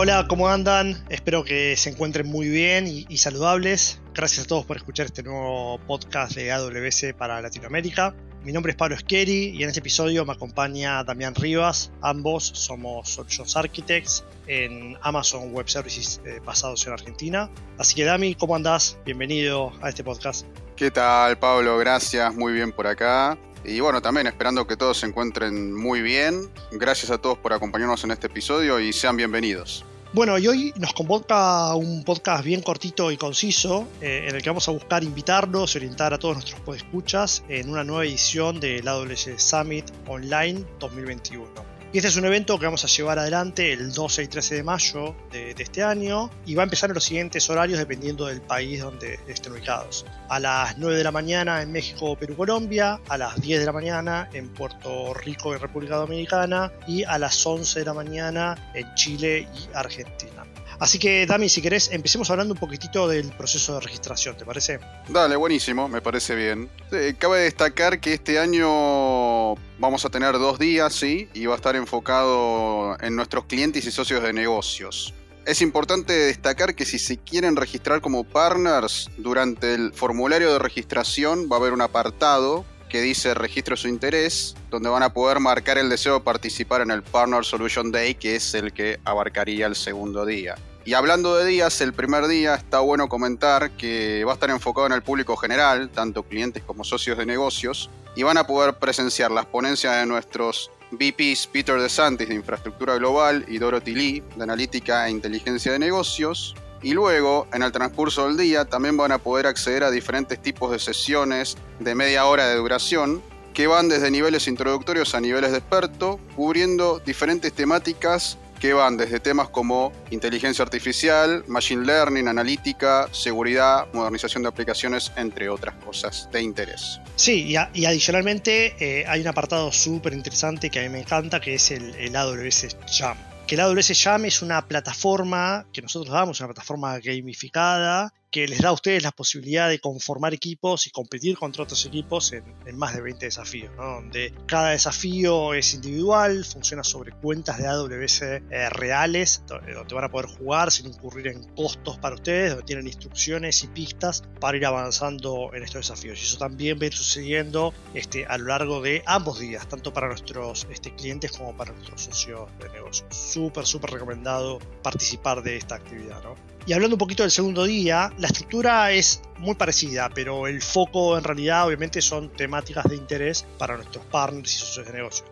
hola, 0.00 0.26
¿cómo 0.26 0.48
andan? 0.48 1.04
Espero 1.10 1.44
que 1.44 1.76
se 1.76 1.90
encuentren 1.90 2.26
muy 2.26 2.48
bien 2.48 2.86
y, 2.86 3.18
saludables. 3.18 4.00
Gracias 4.14 4.46
a 4.46 4.48
todos 4.48 4.64
por 4.64 4.78
escuchar 4.78 5.04
este 5.04 5.22
nuevo 5.22 5.78
podcast 5.86 6.34
de 6.36 6.50
AWS 6.50 7.12
para 7.18 7.42
Latinoamérica. 7.42 8.14
Mi 8.42 8.50
nombre 8.50 8.70
es 8.70 8.76
Pablo 8.78 8.94
Esqueri 8.94 9.50
y 9.50 9.62
en 9.62 9.68
este 9.68 9.80
episodio 9.80 10.24
me 10.24 10.32
acompaña 10.32 11.04
Damián 11.04 11.34
Rivas. 11.34 11.92
Ambos 12.00 12.44
somos 12.44 13.10
Solutions 13.10 13.54
Architects 13.58 14.24
en 14.46 14.96
Amazon 15.02 15.52
Web 15.52 15.68
Services 15.68 16.22
eh, 16.24 16.40
basados 16.46 16.86
en 16.86 16.94
Argentina. 16.94 17.50
Así 17.76 17.94
que 17.94 18.04
Dami, 18.04 18.34
¿cómo 18.36 18.56
andás? 18.56 18.96
Bienvenido 19.04 19.70
a 19.82 19.90
este 19.90 20.02
podcast. 20.02 20.46
¿Qué 20.76 20.90
tal, 20.90 21.38
Pablo? 21.38 21.76
Gracias, 21.76 22.34
muy 22.34 22.54
bien 22.54 22.72
por 22.72 22.86
acá. 22.86 23.36
Y 23.66 23.80
bueno, 23.80 24.00
también 24.00 24.26
esperando 24.26 24.66
que 24.66 24.78
todos 24.78 24.96
se 24.96 25.04
encuentren 25.04 25.74
muy 25.76 26.00
bien. 26.00 26.48
Gracias 26.72 27.10
a 27.10 27.18
todos 27.18 27.36
por 27.36 27.52
acompañarnos 27.52 28.02
en 28.04 28.12
este 28.12 28.28
episodio 28.28 28.80
y 28.80 28.94
sean 28.94 29.18
bienvenidos. 29.18 29.84
Bueno, 30.12 30.36
y 30.38 30.48
hoy 30.48 30.74
nos 30.76 30.92
convoca 30.92 31.72
un 31.76 32.02
podcast 32.02 32.44
bien 32.44 32.62
cortito 32.62 33.12
y 33.12 33.16
conciso, 33.16 33.86
eh, 34.00 34.26
en 34.28 34.34
el 34.34 34.42
que 34.42 34.50
vamos 34.50 34.66
a 34.66 34.72
buscar 34.72 35.04
invitarnos 35.04 35.72
y 35.74 35.78
orientar 35.78 36.12
a 36.12 36.18
todos 36.18 36.34
nuestros 36.34 36.60
podescuchas 36.62 37.44
en 37.48 37.70
una 37.70 37.84
nueva 37.84 38.04
edición 38.04 38.58
del 38.58 38.88
AWS 38.88 39.34
Summit 39.36 39.88
Online 40.08 40.64
2021. 40.80 41.79
Y 41.92 41.98
este 41.98 42.06
es 42.06 42.14
un 42.14 42.24
evento 42.24 42.56
que 42.56 42.66
vamos 42.66 42.84
a 42.84 42.86
llevar 42.86 43.18
adelante 43.18 43.72
el 43.72 43.92
12 43.92 44.22
y 44.22 44.28
13 44.28 44.54
de 44.54 44.62
mayo 44.62 45.16
de, 45.32 45.56
este 45.58 45.82
año 45.82 46.30
y 46.46 46.54
va 46.54 46.62
a 46.62 46.64
empezar 46.64 46.88
en 46.90 46.94
los 46.94 47.02
siguientes 47.02 47.50
horarios 47.50 47.80
dependiendo 47.80 48.26
del 48.26 48.40
país 48.40 48.80
donde 48.80 49.18
estén 49.26 49.54
ubicados. 49.54 50.06
A 50.28 50.38
las 50.38 50.78
9 50.78 50.96
de 50.96 51.02
la 51.02 51.10
mañana 51.10 51.60
en 51.62 51.72
México, 51.72 52.14
Perú, 52.14 52.36
Colombia, 52.36 53.00
a 53.08 53.18
las 53.18 53.40
10 53.40 53.58
de 53.58 53.66
la 53.66 53.72
mañana 53.72 54.30
en 54.32 54.50
Puerto 54.50 55.14
Rico 55.14 55.52
y 55.52 55.58
República 55.58 55.96
Dominicana 55.96 56.70
y 56.86 57.02
a 57.02 57.18
las 57.18 57.44
11 57.44 57.80
de 57.80 57.84
la 57.84 57.94
mañana 57.94 58.70
en 58.72 58.94
Chile 58.94 59.48
y 59.52 59.68
Argentina. 59.74 60.46
Así 60.80 60.98
que, 60.98 61.26
Dami, 61.26 61.50
si 61.50 61.60
querés, 61.60 61.90
empecemos 61.92 62.30
hablando 62.30 62.54
un 62.54 62.58
poquitito 62.58 63.06
del 63.06 63.28
proceso 63.32 63.74
de 63.74 63.80
registración, 63.80 64.34
¿te 64.34 64.46
parece? 64.46 64.80
Dale, 65.08 65.36
buenísimo, 65.36 65.88
me 65.90 66.00
parece 66.00 66.34
bien. 66.34 66.70
cabe 67.18 67.40
destacar 67.40 68.00
que 68.00 68.14
este 68.14 68.38
año 68.38 69.56
vamos 69.78 70.06
a 70.06 70.08
tener 70.08 70.32
dos 70.38 70.58
días, 70.58 70.94
sí, 70.94 71.28
y 71.34 71.44
va 71.44 71.52
a 71.52 71.56
estar 71.56 71.76
enfocado 71.76 72.96
en 73.00 73.14
nuestros 73.14 73.44
clientes 73.44 73.84
y 73.84 73.90
socios 73.90 74.22
de 74.22 74.32
negocios. 74.32 75.12
Es 75.44 75.60
importante 75.60 76.14
destacar 76.14 76.74
que 76.74 76.86
si 76.86 76.98
se 76.98 77.18
quieren 77.18 77.56
registrar 77.56 78.00
como 78.00 78.24
partners, 78.24 79.10
durante 79.18 79.74
el 79.74 79.92
formulario 79.92 80.50
de 80.50 80.58
registración 80.58 81.50
va 81.52 81.56
a 81.56 81.58
haber 81.58 81.74
un 81.74 81.82
apartado 81.82 82.64
que 82.88 83.02
dice 83.02 83.34
registro 83.34 83.76
su 83.76 83.86
interés, 83.86 84.56
donde 84.70 84.88
van 84.88 85.02
a 85.02 85.12
poder 85.12 85.40
marcar 85.40 85.76
el 85.76 85.90
deseo 85.90 86.14
de 86.14 86.20
participar 86.20 86.80
en 86.80 86.90
el 86.90 87.02
Partner 87.02 87.44
Solution 87.44 87.92
Day, 87.92 88.14
que 88.14 88.36
es 88.36 88.54
el 88.54 88.72
que 88.72 88.98
abarcaría 89.04 89.66
el 89.66 89.76
segundo 89.76 90.24
día. 90.24 90.56
Y 90.84 90.94
hablando 90.94 91.36
de 91.36 91.44
días, 91.44 91.78
el 91.82 91.92
primer 91.92 92.26
día 92.26 92.54
está 92.54 92.80
bueno 92.80 93.08
comentar 93.08 93.70
que 93.72 94.24
va 94.24 94.32
a 94.32 94.34
estar 94.34 94.48
enfocado 94.48 94.86
en 94.86 94.94
el 94.94 95.02
público 95.02 95.36
general, 95.36 95.90
tanto 95.90 96.22
clientes 96.22 96.62
como 96.62 96.84
socios 96.84 97.18
de 97.18 97.26
negocios, 97.26 97.90
y 98.16 98.22
van 98.22 98.38
a 98.38 98.46
poder 98.46 98.74
presenciar 98.74 99.30
las 99.30 99.44
ponencias 99.44 99.94
de 100.00 100.06
nuestros 100.06 100.70
VPs 100.90 101.48
Peter 101.48 101.78
DeSantis 101.78 102.28
de 102.28 102.34
Infraestructura 102.34 102.96
Global 102.96 103.44
y 103.46 103.58
Dorothy 103.58 103.94
Lee 103.94 104.24
de 104.34 104.42
Analítica 104.42 105.06
e 105.06 105.10
Inteligencia 105.10 105.70
de 105.70 105.78
Negocios. 105.78 106.54
Y 106.82 106.94
luego, 106.94 107.46
en 107.52 107.62
el 107.62 107.72
transcurso 107.72 108.26
del 108.26 108.38
día, 108.38 108.64
también 108.64 108.96
van 108.96 109.12
a 109.12 109.18
poder 109.18 109.46
acceder 109.46 109.84
a 109.84 109.90
diferentes 109.90 110.40
tipos 110.40 110.72
de 110.72 110.78
sesiones 110.78 111.58
de 111.78 111.94
media 111.94 112.24
hora 112.24 112.48
de 112.48 112.56
duración 112.56 113.22
que 113.52 113.66
van 113.66 113.90
desde 113.90 114.10
niveles 114.10 114.48
introductorios 114.48 115.14
a 115.14 115.20
niveles 115.20 115.52
de 115.52 115.58
experto, 115.58 116.18
cubriendo 116.34 117.00
diferentes 117.00 117.52
temáticas 117.52 118.38
que 118.60 118.74
van 118.74 118.96
desde 118.96 119.18
temas 119.18 119.48
como 119.48 119.92
inteligencia 120.10 120.62
artificial, 120.62 121.42
machine 121.48 121.84
learning, 121.84 122.28
analítica, 122.28 123.08
seguridad, 123.10 123.86
modernización 123.92 124.42
de 124.42 124.50
aplicaciones, 124.50 125.10
entre 125.16 125.48
otras 125.48 125.74
cosas 125.76 126.28
de 126.30 126.42
interés. 126.42 127.00
Sí, 127.16 127.46
y, 127.48 127.56
adicionalmente 127.56 128.76
eh, 128.78 129.04
hay 129.08 129.22
un 129.22 129.28
apartado 129.28 129.72
súper 129.72 130.12
interesante 130.12 130.70
que 130.70 130.80
a 130.80 130.82
mí 130.82 130.90
me 130.90 131.00
encanta, 131.00 131.40
que 131.40 131.54
es 131.54 131.70
el, 131.70 131.94
el 131.96 132.14
AWS 132.14 132.76
Jam. 132.86 133.16
Que 133.46 133.54
el 133.54 133.62
AWS 133.62 134.00
Jam 134.00 134.26
es 134.26 134.42
una 134.42 134.68
plataforma 134.68 135.66
que 135.72 135.82
nosotros 135.82 136.12
damos, 136.12 136.38
una 136.40 136.48
plataforma 136.48 136.98
gamificada 136.98 138.12
que 138.30 138.46
les 138.46 138.60
da 138.60 138.68
a 138.68 138.72
ustedes 138.72 139.02
la 139.02 139.10
posibilidad 139.10 139.68
de 139.68 139.80
conformar 139.80 140.32
equipos 140.34 140.86
y 140.86 140.90
competir 140.90 141.36
contra 141.36 141.64
otros 141.64 141.84
equipos 141.86 142.32
en, 142.32 142.44
más 142.76 142.94
de 142.94 143.00
20 143.00 143.26
desafíos, 143.26 143.70
donde 143.76 144.32
cada 144.46 144.70
desafío 144.70 145.54
es 145.54 145.74
individual, 145.74 146.44
funciona 146.44 146.84
sobre 146.84 147.12
cuentas 147.12 147.58
de 147.58 147.66
AWS 147.66 148.22
eh, 148.22 148.70
reales, 148.70 149.42
donde 149.46 149.94
van 149.94 150.04
a 150.04 150.10
poder 150.10 150.26
jugar 150.26 150.70
sin 150.70 150.86
incurrir 150.86 151.28
en 151.28 151.42
costos 151.54 151.98
para 151.98 152.14
ustedes, 152.14 152.50
donde 152.50 152.64
tienen 152.64 152.86
instrucciones 152.86 153.62
y 153.64 153.66
pistas 153.68 154.22
para 154.40 154.56
ir 154.56 154.66
avanzando 154.66 155.50
en 155.54 155.62
estos 155.62 155.88
desafíos. 155.88 156.20
Y 156.20 156.24
eso 156.24 156.38
también 156.38 156.78
va 156.78 156.84
a 156.84 156.86
ir 156.86 156.94
sucediendo 156.94 157.74
este, 157.94 158.26
a 158.26 158.38
lo 158.38 158.46
largo 158.46 158.80
de 158.80 159.02
ambos 159.06 159.40
días, 159.40 159.68
tanto 159.68 159.92
para 159.92 160.08
nuestros 160.08 160.66
este, 160.70 160.94
clientes 160.94 161.32
como 161.32 161.56
para 161.56 161.72
nuestros 161.72 162.02
socios 162.02 162.48
de 162.58 162.68
negocio. 162.70 163.06
Súper, 163.10 163.66
súper 163.66 163.90
recomendado 163.90 164.58
participar 164.82 165.42
de 165.42 165.56
esta 165.56 165.76
actividad. 165.76 166.22
¿no? 166.22 166.34
Y 166.66 166.72
hablando 166.72 166.96
un 166.96 166.98
poquito 166.98 167.22
del 167.22 167.32
segundo 167.32 167.64
día, 167.64 168.12
la 168.18 168.26
estructura 168.26 168.92
es 168.92 169.22
muy 169.38 169.54
parecida, 169.54 170.10
pero 170.14 170.46
el 170.46 170.60
foco 170.60 171.16
en 171.16 171.24
realidad 171.24 171.66
obviamente 171.66 172.02
son 172.02 172.28
temáticas 172.30 172.84
de 172.84 172.96
interés 172.96 173.46
para 173.58 173.76
nuestros 173.76 174.04
partners 174.06 174.54
y 174.54 174.58
socios 174.58 174.86
de 174.86 174.92
negocios. 174.92 175.28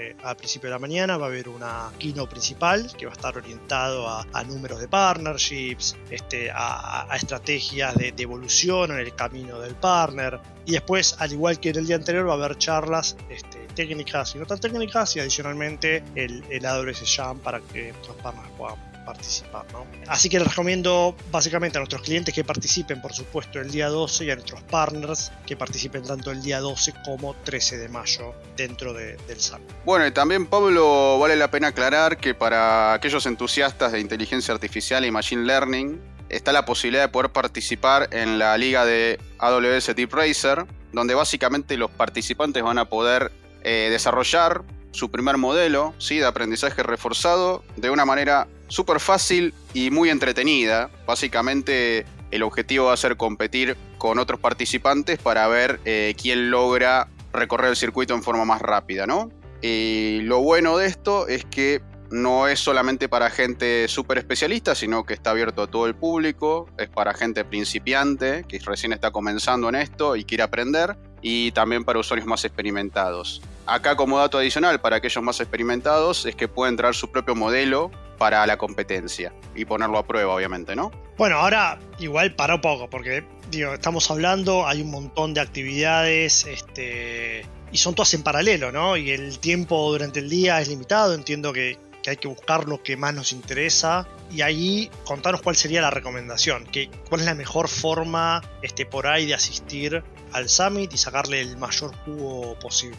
Eh, 0.00 0.14
al 0.22 0.36
principio 0.36 0.68
de 0.68 0.74
la 0.74 0.78
mañana 0.78 1.16
va 1.16 1.26
a 1.26 1.28
haber 1.28 1.48
una 1.48 1.90
keynote 1.98 2.30
principal 2.30 2.92
que 2.96 3.06
va 3.06 3.10
a 3.10 3.14
estar 3.16 3.36
orientado 3.36 4.08
a, 4.08 4.44
números 4.44 4.78
de 4.78 4.86
partnerships, 4.86 5.96
este, 6.08 6.52
a, 6.54 7.08
estrategias 7.16 7.96
de, 7.96 8.14
evolución 8.16 8.92
en 8.92 8.98
el 8.98 9.12
camino 9.16 9.58
del 9.58 9.74
partner. 9.74 10.38
Y 10.66 10.72
después, 10.72 11.16
al 11.18 11.32
igual 11.32 11.58
que 11.58 11.70
en 11.70 11.78
el 11.78 11.86
día 11.86 11.96
anterior, 11.96 12.28
va 12.28 12.34
a 12.34 12.36
haber 12.36 12.58
charlas 12.58 13.16
este, 13.28 13.66
técnicas 13.74 14.36
y 14.36 14.38
no 14.38 14.46
tan 14.46 14.60
técnicas 14.60 15.16
y 15.16 15.20
adicionalmente 15.20 16.04
el, 16.14 16.44
el 16.48 16.64
AWS 16.64 17.02
Jam 17.16 17.40
para 17.40 17.58
que 17.60 17.90
nuestros 17.90 18.16
partners 18.18 18.50
puedan 18.56 18.87
participar. 19.08 19.64
¿no? 19.72 19.86
Así 20.06 20.28
que 20.28 20.38
les 20.38 20.48
recomiendo 20.48 21.16
básicamente 21.30 21.78
a 21.78 21.80
nuestros 21.80 22.02
clientes 22.02 22.34
que 22.34 22.44
participen, 22.44 23.00
por 23.00 23.14
supuesto, 23.14 23.58
el 23.58 23.70
día 23.70 23.88
12 23.88 24.26
y 24.26 24.30
a 24.30 24.34
nuestros 24.34 24.60
partners 24.64 25.32
que 25.46 25.56
participen 25.56 26.02
tanto 26.02 26.30
el 26.30 26.42
día 26.42 26.60
12 26.60 26.92
como 27.06 27.34
13 27.42 27.78
de 27.78 27.88
mayo 27.88 28.34
dentro 28.54 28.92
del 28.92 29.40
SAM. 29.40 29.62
Bueno, 29.86 30.06
y 30.06 30.10
también 30.12 30.44
Pablo, 30.46 31.18
vale 31.18 31.36
la 31.36 31.50
pena 31.50 31.68
aclarar 31.68 32.18
que 32.18 32.34
para 32.34 32.92
aquellos 32.92 33.24
entusiastas 33.24 33.92
de 33.92 34.00
inteligencia 34.00 34.52
artificial 34.52 35.06
y 35.06 35.10
machine 35.10 35.44
learning, 35.44 35.98
está 36.28 36.52
la 36.52 36.66
posibilidad 36.66 37.04
de 37.04 37.08
poder 37.08 37.30
participar 37.30 38.08
en 38.12 38.38
la 38.38 38.58
liga 38.58 38.84
de 38.84 39.18
AWS 39.38 39.96
Deep 39.96 40.12
Racer, 40.12 40.66
donde 40.92 41.14
básicamente 41.14 41.78
los 41.78 41.90
participantes 41.90 42.62
van 42.62 42.76
a 42.76 42.84
poder 42.84 43.32
eh, 43.62 43.88
desarrollar 43.90 44.64
su 44.90 45.10
primer 45.10 45.36
modelo 45.36 45.94
¿sí? 45.98 46.18
de 46.18 46.26
aprendizaje 46.26 46.82
reforzado 46.82 47.64
de 47.76 47.90
una 47.90 48.04
manera 48.04 48.48
súper 48.68 49.00
fácil 49.00 49.54
y 49.74 49.90
muy 49.90 50.10
entretenida. 50.10 50.90
Básicamente 51.06 52.06
el 52.30 52.42
objetivo 52.42 52.86
va 52.86 52.92
a 52.92 52.96
ser 52.96 53.16
competir 53.16 53.76
con 53.98 54.18
otros 54.18 54.40
participantes 54.40 55.18
para 55.18 55.48
ver 55.48 55.80
eh, 55.84 56.14
quién 56.20 56.50
logra 56.50 57.08
recorrer 57.32 57.70
el 57.70 57.76
circuito 57.76 58.14
en 58.14 58.22
forma 58.22 58.44
más 58.44 58.62
rápida, 58.62 59.06
¿no? 59.06 59.30
Y 59.60 60.20
lo 60.22 60.40
bueno 60.40 60.76
de 60.76 60.86
esto 60.86 61.26
es 61.26 61.44
que 61.44 61.82
no 62.10 62.48
es 62.48 62.60
solamente 62.60 63.08
para 63.08 63.28
gente 63.28 63.86
súper 63.88 64.18
especialista, 64.18 64.74
sino 64.74 65.04
que 65.04 65.14
está 65.14 65.30
abierto 65.30 65.62
a 65.62 65.66
todo 65.66 65.86
el 65.86 65.94
público, 65.94 66.68
es 66.78 66.88
para 66.88 67.12
gente 67.12 67.44
principiante 67.44 68.44
que 68.48 68.58
recién 68.60 68.92
está 68.92 69.10
comenzando 69.10 69.68
en 69.68 69.74
esto 69.74 70.16
y 70.16 70.24
quiere 70.24 70.42
aprender, 70.42 70.96
y 71.20 71.52
también 71.52 71.84
para 71.84 71.98
usuarios 71.98 72.26
más 72.26 72.44
experimentados. 72.44 73.42
Acá 73.68 73.96
como 73.96 74.18
dato 74.18 74.38
adicional 74.38 74.80
para 74.80 74.96
aquellos 74.96 75.22
más 75.22 75.40
experimentados 75.40 76.24
es 76.24 76.34
que 76.34 76.48
pueden 76.48 76.74
traer 76.76 76.94
su 76.94 77.10
propio 77.10 77.34
modelo 77.34 77.90
para 78.16 78.46
la 78.46 78.56
competencia 78.56 79.34
y 79.54 79.66
ponerlo 79.66 79.98
a 79.98 80.06
prueba, 80.06 80.34
obviamente, 80.34 80.74
¿no? 80.74 80.90
Bueno, 81.18 81.36
ahora 81.36 81.78
igual 81.98 82.34
para 82.34 82.54
un 82.54 82.62
poco, 82.62 82.88
porque 82.88 83.26
digo, 83.50 83.74
estamos 83.74 84.10
hablando, 84.10 84.66
hay 84.66 84.80
un 84.80 84.90
montón 84.90 85.34
de 85.34 85.42
actividades, 85.42 86.46
este, 86.46 87.44
y 87.70 87.76
son 87.76 87.94
todas 87.94 88.14
en 88.14 88.22
paralelo, 88.22 88.72
¿no? 88.72 88.96
Y 88.96 89.10
el 89.10 89.38
tiempo 89.38 89.92
durante 89.92 90.20
el 90.20 90.30
día 90.30 90.62
es 90.62 90.68
limitado, 90.68 91.14
entiendo 91.14 91.52
que, 91.52 91.76
hay 92.08 92.16
que 92.16 92.28
buscar 92.28 92.68
lo 92.68 92.82
que 92.82 92.96
más 92.96 93.14
nos 93.14 93.32
interesa. 93.32 94.06
Y 94.30 94.42
ahí 94.42 94.90
contanos 95.04 95.40
cuál 95.42 95.56
sería 95.56 95.80
la 95.80 95.90
recomendación, 95.90 96.66
que, 96.66 96.90
cuál 97.08 97.22
es 97.22 97.26
la 97.26 97.34
mejor 97.34 97.68
forma 97.68 98.42
este, 98.62 98.84
por 98.84 99.06
ahí 99.06 99.26
de 99.26 99.34
asistir 99.34 100.02
al 100.32 100.48
Summit 100.48 100.92
y 100.92 100.98
sacarle 100.98 101.40
el 101.40 101.56
mayor 101.56 101.94
jugo 102.04 102.58
posible. 102.58 102.98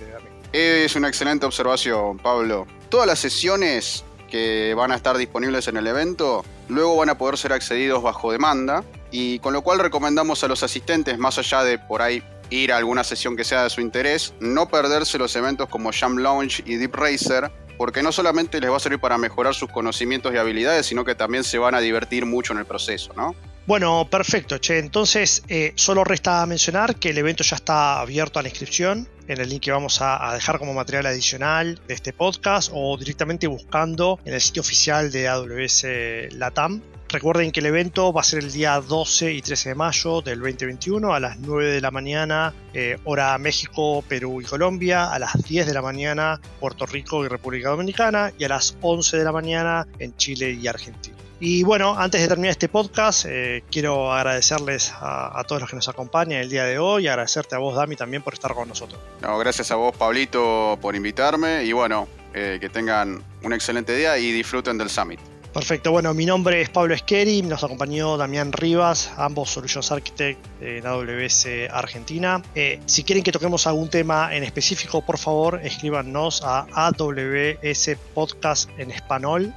Es 0.52 0.96
una 0.96 1.08
excelente 1.08 1.46
observación, 1.46 2.18
Pablo. 2.18 2.66
Todas 2.90 3.06
las 3.06 3.20
sesiones 3.20 4.04
que 4.30 4.74
van 4.76 4.92
a 4.92 4.96
estar 4.96 5.18
disponibles 5.18 5.68
en 5.68 5.78
el 5.78 5.88
evento 5.88 6.46
luego 6.68 6.98
van 6.98 7.10
a 7.10 7.18
poder 7.18 7.38
ser 7.38 7.54
accedidos 7.54 8.02
bajo 8.02 8.32
demanda 8.32 8.84
y 9.12 9.40
con 9.40 9.54
lo 9.54 9.62
cual 9.64 9.80
recomendamos 9.80 10.44
a 10.44 10.48
los 10.48 10.64
asistentes, 10.64 11.18
más 11.18 11.38
allá 11.38 11.64
de 11.64 11.80
por 11.80 12.02
ahí 12.02 12.24
ir 12.50 12.72
a 12.72 12.78
alguna 12.78 13.04
sesión 13.04 13.36
que 13.36 13.44
sea 13.44 13.64
de 13.64 13.70
su 13.70 13.82
interés, 13.82 14.34
no 14.40 14.70
perderse 14.70 15.18
los 15.18 15.36
eventos 15.36 15.70
como 15.70 15.92
Jam 15.92 16.18
Launch 16.18 16.64
y 16.66 16.76
Deep 16.76 16.96
Racer, 16.96 17.52
porque 17.80 18.04
no 18.04 18.12
solamente 18.12 18.60
les 18.60 18.70
va 18.70 18.76
a 18.76 18.80
servir 18.82 19.00
para 19.00 19.18
mejorar 19.18 19.56
sus 19.56 19.70
conocimientos 19.70 20.34
y 20.34 20.38
habilidades, 20.38 20.86
sino 20.86 21.06
que 21.06 21.16
también 21.16 21.46
se 21.46 21.58
van 21.58 21.76
a 21.76 21.80
divertir 21.80 22.26
mucho 22.26 22.52
en 22.52 22.60
el 22.60 22.66
proceso, 22.66 23.14
¿no? 23.16 23.34
Bueno, 23.68 24.06
perfecto, 24.12 24.58
Che. 24.58 24.80
Entonces, 24.80 25.44
eh, 25.48 25.72
solo 25.76 26.04
resta 26.04 26.46
mencionar 26.46 26.98
que 26.98 27.12
el 27.12 27.18
evento 27.18 27.42
ya 27.42 27.56
está 27.56 28.02
abierto 28.02 28.38
a 28.38 28.42
la 28.42 28.50
inscripción 28.50 29.08
en 29.30 29.40
el 29.40 29.48
link 29.48 29.64
que 29.64 29.72
vamos 29.72 30.00
a, 30.02 30.34
dejar 30.34 30.60
como 30.60 30.74
material 30.74 31.06
adicional 31.06 31.80
de 31.88 31.94
este 31.94 32.12
podcast 32.12 32.70
o 32.74 32.98
directamente 32.98 33.48
buscando 33.48 34.20
en 34.26 34.34
el 34.34 34.42
sitio 34.42 34.62
oficial 34.62 35.10
de 35.10 35.30
AWS 35.30 35.86
Latam. 36.32 36.82
Recuerden 37.12 37.52
que 37.52 37.60
el 37.60 37.66
evento 37.66 38.14
va 38.14 38.22
a 38.22 38.24
ser 38.24 38.44
el 38.44 38.52
día 38.52 38.80
12 38.80 39.34
y 39.34 39.42
13 39.42 39.70
de 39.70 39.76
mayo 39.76 40.22
del 40.22 40.40
2021 40.42 41.12
a 41.12 41.20
las 41.20 41.40
9 41.40 41.72
de 41.72 41.82
la 41.82 41.90
mañana, 41.90 42.54
eh, 42.72 43.00
hora 43.04 43.36
México, 43.40 44.04
Perú 44.08 44.42
y 44.42 44.46
Colombia, 44.46 45.12
a 45.12 45.18
las 45.18 45.34
10 45.44 45.66
de 45.66 45.74
la 45.74 45.82
mañana 45.82 46.40
Puerto 46.60 46.86
Rico 46.86 47.26
y 47.26 47.28
República 47.28 47.70
Dominicana 47.70 48.32
y 48.38 48.44
a 48.44 48.50
las 48.50 48.78
11 48.82 49.18
de 49.18 49.24
la 49.24 49.32
mañana 49.32 49.88
en 49.98 50.16
Chile 50.18 50.52
y 50.52 50.68
Argentina. 50.68 51.18
Y 51.40 51.64
bueno, 51.64 51.98
antes 51.98 52.22
de 52.22 52.28
terminar 52.28 52.52
este 52.52 52.70
podcast, 52.70 53.26
eh, 53.28 53.64
quiero 53.72 54.14
agradecerles 54.14 54.94
a, 54.94 55.44
todos 55.48 55.62
los 55.62 55.70
que 55.72 55.78
nos 55.78 55.90
acompañan 55.90 56.42
el 56.42 56.50
día 56.50 56.66
de 56.66 56.78
hoy 56.78 57.06
y 57.06 57.08
agradecerte 57.08 57.56
a 57.56 57.58
vos, 57.58 57.76
Dami, 57.76 57.96
también 57.96 58.22
por 58.22 58.36
estar 58.36 58.54
con 58.54 58.68
nosotros. 58.68 59.02
No, 59.22 59.36
gracias 59.40 59.72
a 59.72 59.76
vos, 59.76 59.98
Pablito, 59.98 60.78
por 60.80 60.96
invitarme 60.96 61.64
y 61.64 61.72
bueno, 61.72 62.08
eh, 62.36 62.60
que 62.62 62.70
tengan 62.70 63.24
un 63.42 63.54
excelente 63.54 63.96
día 63.96 64.16
y 64.20 64.32
disfruten 64.32 64.78
del 64.78 64.92
Summit. 64.92 65.39
Perfecto, 65.54 65.92
bueno, 65.92 66.14
mi 66.14 66.26
nombre 66.26 66.62
es 66.62 66.70
Pablo 66.70 66.94
Esqueri, 66.94 67.42
nos 67.42 67.64
acompañó 67.64 68.18
Damián 68.18 68.52
Rivas, 68.52 69.12
ambos 69.18 69.50
Solutions 69.50 69.92
Architect 69.92 70.40
en 70.62 70.86
AWS 70.86 71.48
Argentina. 71.72 72.42
Eh, 72.54 72.80
si 72.86 73.04
quieren 73.04 73.24
que 73.24 73.32
toquemos 73.32 73.66
algún 73.66 73.90
tema 73.90 74.36
en 74.36 74.44
específico, 74.44 75.04
por 75.04 75.18
favor, 75.18 75.60
escríbanos 75.64 76.44
a 76.44 76.68
AWS 76.74 77.98
Podcast 78.14 78.70
en 78.78 78.92
español 78.92 79.54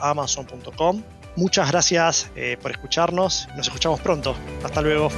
amazon.com. 0.00 1.02
Muchas 1.36 1.70
gracias 1.70 2.30
eh, 2.34 2.56
por 2.60 2.70
escucharnos. 2.70 3.48
Nos 3.56 3.66
escuchamos 3.66 4.00
pronto. 4.00 4.34
Hasta 4.64 4.82
luego. 4.82 5.10